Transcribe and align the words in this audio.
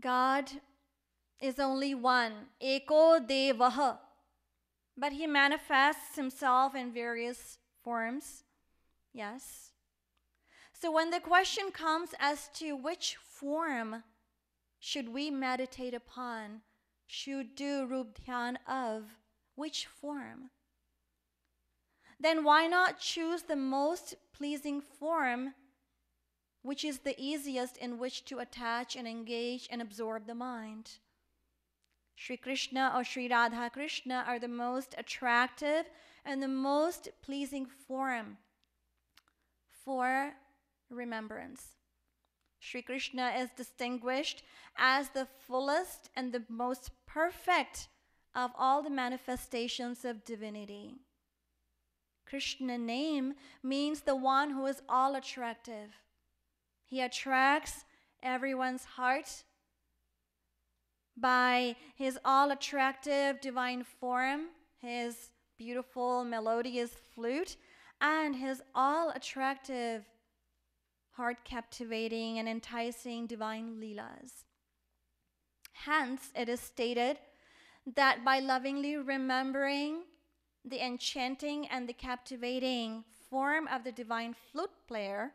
God 0.00 0.50
is 1.40 1.58
only 1.58 1.94
one, 1.94 2.32
Eko 2.62 3.26
Devaha, 3.26 3.98
but 4.96 5.12
he 5.12 5.26
manifests 5.26 6.16
himself 6.16 6.74
in 6.74 6.92
various 6.92 7.58
forms. 7.82 8.44
Yes. 9.12 9.72
So 10.72 10.90
when 10.90 11.10
the 11.10 11.20
question 11.20 11.70
comes 11.72 12.10
as 12.18 12.48
to 12.54 12.74
which 12.74 13.16
form 13.16 14.02
should 14.78 15.10
we 15.10 15.30
meditate 15.30 15.94
upon, 15.94 16.62
should 17.06 17.54
do 17.54 17.86
Rup 17.86 18.18
Dhyan 18.18 18.56
of, 18.66 19.04
which 19.56 19.86
form? 19.86 20.50
Then 22.18 22.44
why 22.44 22.66
not 22.66 23.00
choose 23.00 23.42
the 23.42 23.56
most 23.56 24.14
pleasing 24.32 24.80
form, 24.80 25.54
which 26.62 26.84
is 26.84 27.00
the 27.00 27.14
easiest 27.18 27.76
in 27.76 27.98
which 27.98 28.24
to 28.26 28.38
attach 28.38 28.96
and 28.96 29.08
engage 29.08 29.68
and 29.70 29.80
absorb 29.80 30.26
the 30.26 30.34
mind? 30.34 30.98
Sri 32.14 32.36
Krishna 32.36 32.92
or 32.94 33.02
Sri 33.02 33.28
Radha 33.28 33.70
Krishna 33.70 34.24
are 34.26 34.38
the 34.38 34.48
most 34.48 34.94
attractive 34.98 35.88
and 36.24 36.42
the 36.42 36.48
most 36.48 37.08
pleasing 37.22 37.66
form 37.66 38.36
for 39.84 40.32
remembrance. 40.90 41.76
Sri 42.58 42.82
Krishna 42.82 43.32
is 43.38 43.48
distinguished 43.56 44.42
as 44.76 45.08
the 45.08 45.26
fullest 45.46 46.10
and 46.14 46.30
the 46.30 46.44
most 46.48 46.90
perfect 47.06 47.88
of 48.34 48.50
all 48.56 48.82
the 48.82 48.90
manifestations 48.90 50.04
of 50.04 50.24
divinity. 50.24 50.96
Krishna 52.26 52.76
name 52.76 53.34
means 53.62 54.02
the 54.02 54.14
one 54.14 54.50
who 54.50 54.66
is 54.66 54.82
all 54.88 55.16
attractive. 55.16 55.90
He 56.90 57.00
attracts 57.00 57.84
everyone's 58.20 58.84
heart 58.84 59.44
by 61.16 61.76
his 61.94 62.18
all 62.24 62.50
attractive 62.50 63.40
divine 63.40 63.84
form, 63.84 64.46
his 64.80 65.30
beautiful 65.56 66.24
melodious 66.24 66.90
flute, 67.14 67.56
and 68.00 68.34
his 68.34 68.60
all 68.74 69.10
attractive, 69.10 70.04
heart 71.12 71.44
captivating, 71.44 72.40
and 72.40 72.48
enticing 72.48 73.28
divine 73.28 73.80
leelas. 73.80 74.42
Hence, 75.72 76.32
it 76.34 76.48
is 76.48 76.58
stated 76.58 77.18
that 77.94 78.24
by 78.24 78.40
lovingly 78.40 78.96
remembering 78.96 80.02
the 80.64 80.84
enchanting 80.84 81.68
and 81.68 81.88
the 81.88 81.92
captivating 81.92 83.04
form 83.30 83.68
of 83.68 83.84
the 83.84 83.92
divine 83.92 84.34
flute 84.50 84.72
player, 84.88 85.34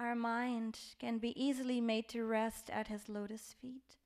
our 0.00 0.14
mind 0.14 0.78
can 0.98 1.18
be 1.18 1.38
easily 1.40 1.78
made 1.78 2.08
to 2.08 2.24
rest 2.24 2.70
at 2.70 2.88
his 2.88 3.06
lotus 3.08 3.54
feet. 3.60 3.96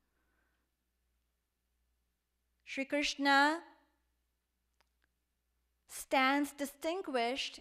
Sri 2.64 2.84
Krishna 2.84 3.60
stands 5.88 6.50
distinguished 6.50 7.60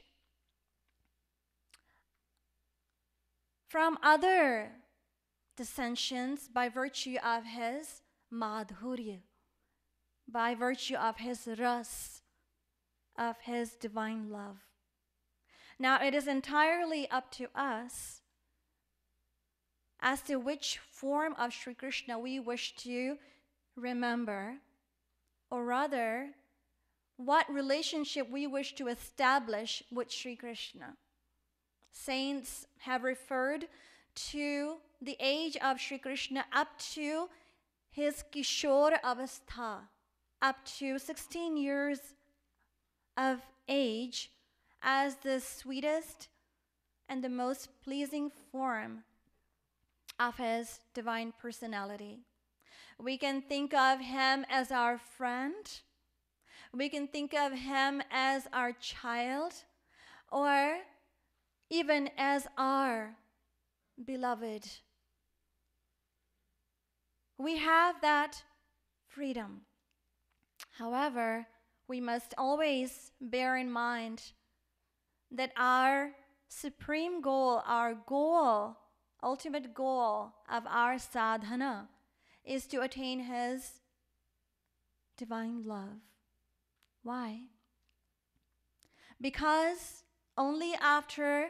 from 3.67 3.99
other 4.01 4.71
dissensions 5.55 6.49
by 6.51 6.69
virtue 6.69 7.17
of 7.23 7.43
his 7.45 8.01
madhurya, 8.33 9.19
by 10.27 10.55
virtue 10.55 10.95
of 10.95 11.17
his 11.17 11.47
ras, 11.59 12.23
of 13.15 13.35
his 13.41 13.75
divine 13.75 14.31
love. 14.31 14.57
Now, 15.77 16.03
it 16.03 16.15
is 16.15 16.27
entirely 16.27 17.07
up 17.11 17.29
to 17.33 17.49
us 17.53 18.22
as 20.03 20.21
to 20.21 20.35
which 20.35 20.79
form 20.91 21.33
of 21.39 21.53
Sri 21.53 21.73
Krishna 21.73 22.19
we 22.19 22.37
wish 22.37 22.75
to 22.75 23.17
remember, 23.77 24.57
or 25.49 25.63
rather, 25.63 26.31
what 27.15 27.49
relationship 27.49 28.29
we 28.29 28.45
wish 28.45 28.75
to 28.75 28.89
establish 28.89 29.81
with 29.89 30.11
Sri 30.11 30.35
Krishna. 30.35 30.97
Saints 31.89 32.67
have 32.79 33.03
referred 33.03 33.67
to 34.15 34.75
the 35.01 35.15
age 35.21 35.55
of 35.57 35.79
Sri 35.79 35.97
Krishna 35.97 36.43
up 36.51 36.77
to 36.93 37.29
his 37.89 38.25
Kishore 38.29 38.99
Avastha, 39.03 39.79
up 40.41 40.57
to 40.79 40.99
16 40.99 41.55
years 41.55 41.99
of 43.15 43.39
age, 43.69 44.31
as 44.81 45.15
the 45.23 45.39
sweetest 45.39 46.27
and 47.07 47.23
the 47.23 47.29
most 47.29 47.69
pleasing 47.85 48.29
form 48.51 49.03
of 50.19 50.37
his 50.37 50.79
divine 50.93 51.33
personality. 51.41 52.19
We 52.99 53.17
can 53.17 53.41
think 53.41 53.73
of 53.73 53.99
him 53.99 54.45
as 54.49 54.71
our 54.71 54.97
friend 54.97 55.65
we 56.75 56.89
can 56.89 57.07
think 57.07 57.35
of 57.35 57.53
him 57.53 58.01
as 58.09 58.47
our 58.51 58.71
child 58.71 59.53
or 60.31 60.77
even 61.69 62.09
as 62.17 62.47
our 62.57 63.15
beloved. 64.03 64.67
We 67.37 67.57
have 67.57 68.01
that 68.01 68.41
freedom. 69.07 69.61
However, 70.71 71.45
we 71.87 72.01
must 72.01 72.33
always 72.39 73.11
bear 73.21 73.57
in 73.57 73.69
mind 73.69 74.23
that 75.29 75.51
our 75.55 76.11
supreme 76.47 77.21
goal, 77.21 77.61
our 77.67 77.93
goal, 77.93 78.77
ultimate 79.23 79.73
goal 79.73 80.33
of 80.49 80.63
our 80.67 80.99
sadhana 80.99 81.89
is 82.43 82.65
to 82.67 82.81
attain 82.81 83.21
His 83.21 83.79
divine 85.17 85.63
love. 85.65 86.01
Why? 87.03 87.41
Because 89.21 90.03
only 90.37 90.73
after 90.81 91.49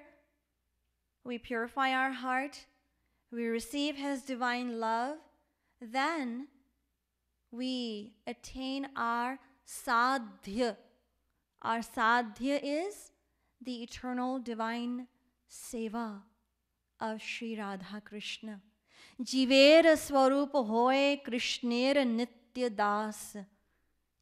we 1.24 1.38
purify 1.38 1.92
our 1.92 2.12
heart, 2.12 2.66
we 3.32 3.46
receive 3.48 3.96
His 3.96 4.22
divine 4.22 4.80
love, 4.80 5.18
then 5.82 6.48
we 7.52 8.14
attain 8.28 8.88
our 8.96 9.40
sadhya. 9.66 10.78
Our 11.62 11.80
sadhya 11.80 12.60
is 12.62 13.12
the 13.62 13.82
eternal 13.84 14.40
divine 14.40 15.08
seva 15.50 16.22
of 17.04 17.22
Sri 17.22 17.58
Radha 17.58 18.02
Krishna. 18.02 18.62
Jiver 19.22 19.98
Swarup 19.98 20.54
Hoy 20.54 21.22
Krishner 21.26 21.96
Nitya 21.98 22.74
Das. 22.74 23.36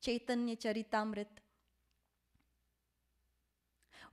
Chaitanya 0.02 0.56
Charitamrit. 0.56 1.28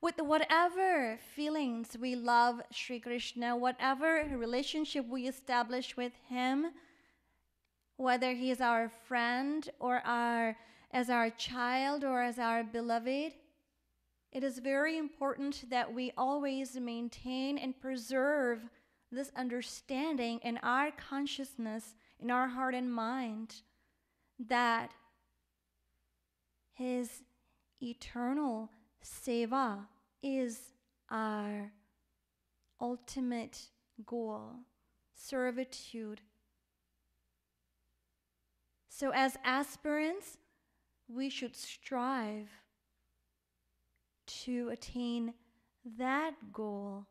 With 0.02 0.20
whatever 0.20 1.18
feelings 1.34 1.96
we 1.98 2.14
love 2.14 2.60
Sri 2.70 3.00
Krishna, 3.00 3.56
whatever 3.56 4.28
relationship 4.36 5.06
we 5.08 5.26
establish 5.26 5.96
with 5.96 6.12
Him, 6.28 6.66
whether 7.96 8.34
He 8.34 8.50
is 8.50 8.60
our 8.60 8.90
friend 9.08 9.68
or 9.80 10.02
our, 10.04 10.56
as 10.92 11.08
our 11.08 11.30
child 11.30 12.04
or 12.04 12.20
as 12.20 12.38
our 12.38 12.62
beloved, 12.64 13.32
it 14.32 14.44
is 14.44 14.58
very 14.58 14.98
important 14.98 15.64
that 15.70 15.92
we 15.92 16.12
always 16.16 16.76
maintain 16.76 17.56
and 17.56 17.80
preserve 17.80 18.60
this 19.10 19.30
understanding 19.34 20.38
in 20.42 20.58
our 20.58 20.90
consciousness, 20.90 21.94
in 22.20 22.30
our 22.30 22.48
heart 22.48 22.74
and 22.74 22.92
mind, 22.92 23.62
that 24.38 24.90
his 26.74 27.22
eternal 27.82 28.70
seva 29.02 29.86
is 30.22 30.72
our 31.10 31.72
ultimate 32.80 33.58
goal, 34.04 34.50
servitude. 35.14 36.20
So, 38.90 39.10
as 39.14 39.36
aspirants, 39.44 40.36
we 41.08 41.31
should 41.31 41.56
strive 41.56 42.48
to 44.48 44.70
attain 44.70 45.34
that 45.98 46.32
goal. 46.54 47.04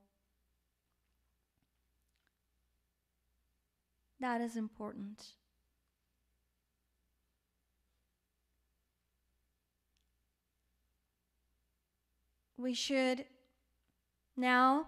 That 4.19 4.41
is 4.41 4.57
important. 4.57 5.23
we 12.59 12.73
should 12.73 13.23
now 14.35 14.87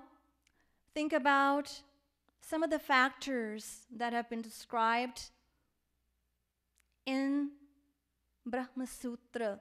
think 0.95 1.13
about 1.13 1.83
some 2.41 2.63
of 2.63 2.71
the 2.71 2.79
factors 2.79 3.81
that 3.95 4.11
have 4.11 4.27
been 4.27 4.41
described 4.41 5.29
in 7.05 7.51
Brahma 8.43 8.87
Sutra 8.87 9.59